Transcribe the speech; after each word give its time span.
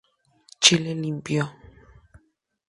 Chile 0.61 0.95
Limpio. 0.95 1.45